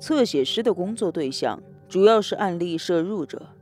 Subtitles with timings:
[0.00, 3.54] 侧写师的工作对象主要是案例摄入者，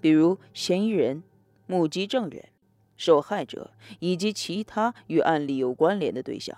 [0.00, 1.22] 比如嫌疑人、
[1.66, 2.50] 目击证人、
[2.96, 6.56] 受害者以及其他与案例有关联的对象。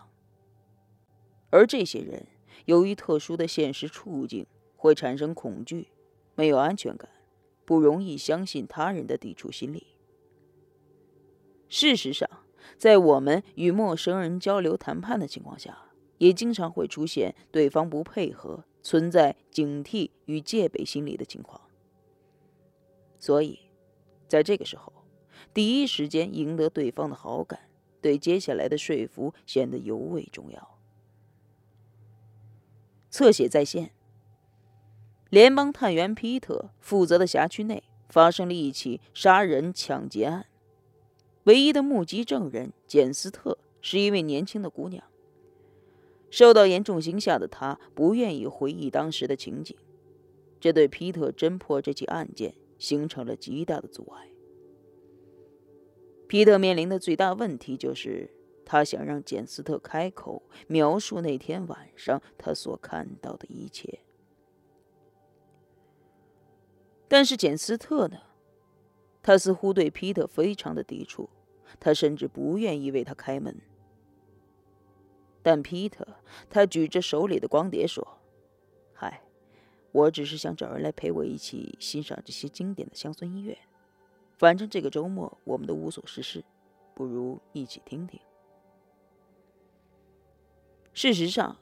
[1.51, 2.27] 而这些人
[2.65, 4.47] 由于特殊的现实处境，
[4.77, 5.87] 会产生恐惧，
[6.35, 7.09] 没有安全感，
[7.65, 9.87] 不容易相信他人的抵触心理。
[11.69, 12.29] 事实上，
[12.77, 21.61] 在我们与陌生人交流谈判的情况下，也经常会出现对方不配合、存在警惕与戒备心理的情况。
[23.19, 23.59] 所以，
[24.29, 24.93] 在这个时候，
[25.53, 27.59] 第一时间赢得对方的好感，
[28.03, 30.79] 对接下来的说服显得尤为重要。
[33.11, 33.93] 侧写在线。
[35.31, 40.47] 联邦探员皮特负责的辖区内发生了一起杀人抢劫案。
[41.45, 45.05] 唯一的目击证人简斯特是一位年轻的姑娘。
[46.35, 49.77] 受到严重惊吓的他不愿意回忆当时的情景，
[50.59, 54.31] 这对皮特侦破这起案件形成了极大的阻碍。
[56.27, 64.01] 皮特面临的最大问题就是，他想让简斯特开口描述那天晚上他所看到的一切。
[67.07, 68.19] 但是简斯特呢？
[69.23, 71.31] 他似乎对皮特非常的抵触，
[71.79, 73.57] 他甚至不愿意为他开门。
[75.43, 76.07] 但皮特，
[76.49, 78.19] 他举着手里的光碟说
[78.95, 79.23] ：“嗨，
[79.93, 83.59] 我只是想找人来陪我一起欣赏这些经典的乡村音乐。
[84.39, 86.45] 反正这个周末我们都无所事事，
[86.95, 88.21] 不如一起听听。”
[90.93, 91.57] 事实上，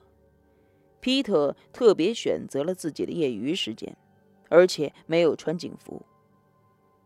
[1.00, 3.96] 皮特特别选择了自己的业余时间。
[4.54, 6.02] 而且没有穿警服。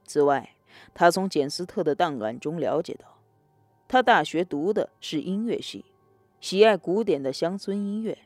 [0.04, 0.56] 此外，
[0.92, 3.20] 他从简斯特的档案中了解到，
[3.86, 5.84] 他大学读的是音乐系，
[6.40, 8.18] 喜爱古典的乡村音乐。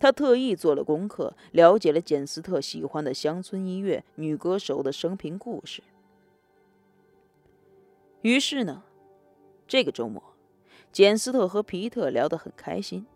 [0.00, 5.82] 他特意做了功课，了解了简斯特喜欢的乡村音乐女歌手的生平故事。
[8.22, 8.84] 于是呢，
[9.66, 10.22] 这个周末，
[10.92, 13.06] 简斯特和皮特聊得很开心，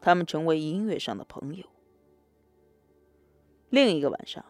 [0.00, 1.64] 他们成为音乐上的朋友。
[3.70, 4.44] 另一个晚上。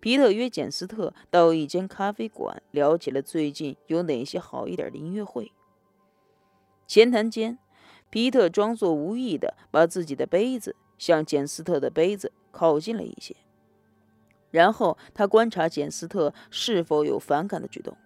[0.00, 5.52] 皮特约简斯特到一间咖啡馆，聊起了最近有哪些好一点的音乐会。
[6.88, 7.56] 闲谈间，
[8.12, 13.34] 皮特装作无意的把自己的杯子向简斯特的杯子靠近了一些，
[14.50, 17.96] 然后他观察简斯特是否有反感的举动。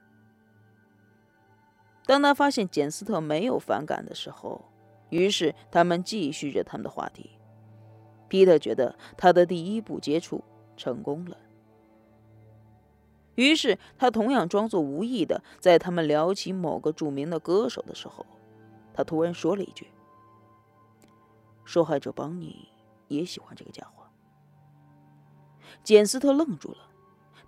[2.06, 4.64] 当他发现简斯特没有反感的时候，
[5.10, 7.30] 于是他们继续着他们的话题。
[8.28, 10.44] 皮特觉得他的第一步接触
[10.76, 11.36] 成功了。
[13.34, 18.24] 于是，他同样装作无意的，在他们聊起某个著名的歌手的时候，
[18.94, 19.88] 他突然说了一句
[21.66, 22.66] ：“受害者邦尼
[23.08, 24.04] 也喜欢这个家伙。”
[25.84, 26.78] 简斯特愣住了，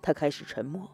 [0.01, 0.87] 他开始沉默，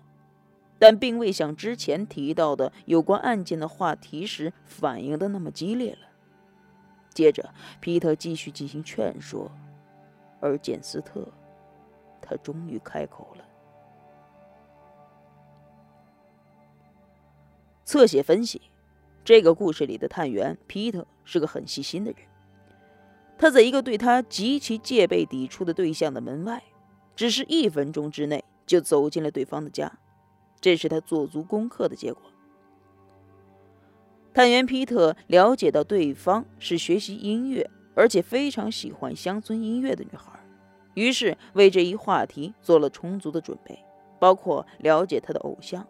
[0.80, 6.08] 但并未像之前提到的有关案件的话题时反应的那么激烈了。
[7.10, 9.52] 接着，皮特继续进行劝说，
[10.40, 11.28] 而简斯特，
[12.22, 13.46] 他终于开口了。
[17.86, 18.62] 侧写分析，
[19.24, 22.20] 这个故事里的探员皮特是个很细心的人。
[23.38, 26.64] 他在一个对他极其戒备抵触的对象的门外，
[27.16, 30.00] 只是一分钟之内就走进了对方的家，
[30.62, 32.22] 这是他做足功课的结果。
[34.34, 40.40] 探员皮特了解到对方是学习音乐，而且非常喜欢乡村音乐的女孩，
[40.94, 43.80] 于是为这一话题做了充足的准备，
[44.20, 45.88] 包括了解他的偶像。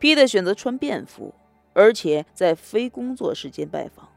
[0.00, 1.32] 皮特选择穿便服，
[1.72, 4.08] 而且在非工作时间拜访，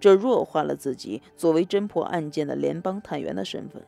[0.00, 3.84] 这弱化了自己作为侦破案件的联邦探员的身份，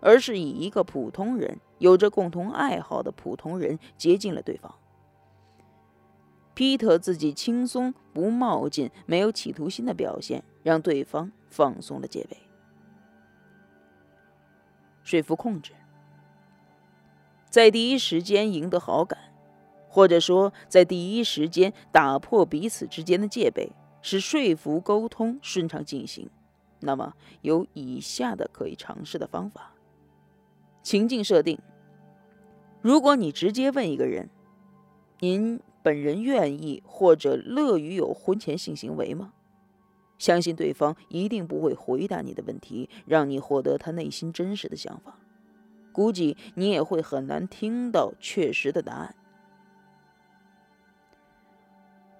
[0.00, 4.72] 而是以一个普通人、有着共同爱好的普通人接近了对方。
[6.52, 12.36] 皮特自己轻松、不冒进、没有企图心的表现，让对方放松了戒备。
[15.02, 15.72] 说服控制，
[17.50, 19.18] 在第一时间赢得好感。
[19.88, 23.70] 或者说，在第一时间打破彼此之间的戒备，
[24.04, 26.28] 使说服沟通顺畅进行，
[26.80, 29.72] 那么有以下的可以尝试的方法：
[30.82, 31.58] 情境设定。
[32.82, 34.28] 如果你直接问一个人
[35.20, 39.32] ：“您本人愿意或者乐于有婚前性行为吗？”
[40.18, 45.18] 相信对方一定不会回答你的问题，让你获得他内心真实的想法。
[45.92, 49.16] 估计你也会很难听到确实的答案。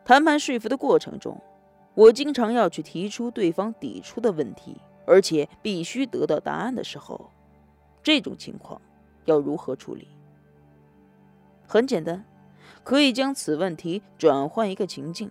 [0.03, 1.39] 谈判说服的过程中，
[1.95, 4.77] 我经常要去提出对方抵触的问题，
[5.07, 7.31] 而且必须得到答案的时候，
[8.03, 8.81] 这种情况
[9.25, 10.09] 要如何处理？
[11.67, 12.25] 很简单，
[12.83, 15.31] 可以将此问题转换一个情境，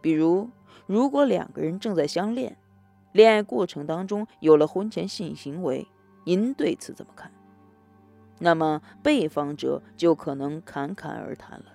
[0.00, 0.48] 比如，
[0.86, 2.56] 如果两个人正在相恋，
[3.12, 5.86] 恋爱过程当中有了婚前性行为，
[6.24, 7.30] 您对此怎么看？
[8.38, 11.66] 那么被访者就可能侃侃而谈了。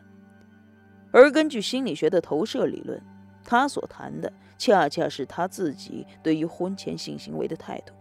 [1.12, 3.02] 而根据心理学的投射理论，
[3.44, 7.94] 他所谈的恰恰是他自己对于婚前性行为的态度。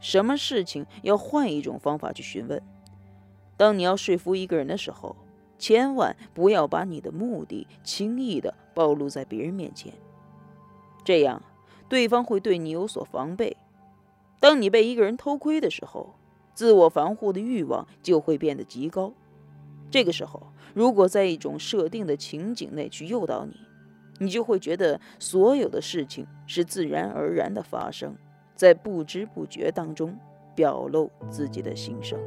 [0.00, 2.60] 什么事情要换一种方法去询问？
[3.56, 5.14] 当你要说服一个人的时候，
[5.58, 9.92] 千万不要把你的目的轻易的暴露在别人面前，
[11.04, 11.40] 这样
[11.88, 13.56] 对方会对你有所防备。
[14.40, 16.14] 当你被一个人偷窥的时候，
[16.52, 19.12] 自我防护的欲望就会变得极高。
[19.92, 20.42] 这个时候，
[20.72, 23.54] 如果在一种设定的情景内去诱导你，
[24.20, 28.16] 你就会觉得所有的事情是自然而然的发生，
[28.54, 30.18] 在不知不觉当中
[30.54, 32.18] 表露自己的心声。